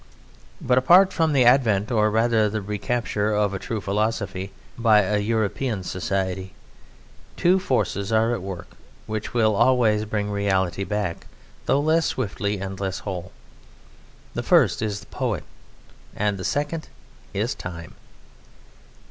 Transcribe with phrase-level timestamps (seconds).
[0.59, 5.19] But, apart from the advent, or rather the recapture, of a true philosophy by a
[5.19, 6.55] European society,
[7.37, 8.69] two forces are at work
[9.05, 11.27] which will always bring reality back,
[11.67, 13.31] though less swiftly and less whole.
[14.33, 15.43] The first is the poet,
[16.15, 16.87] and the second
[17.31, 17.93] is Time.